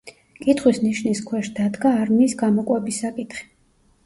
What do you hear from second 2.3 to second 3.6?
გამოკვების საკითხი.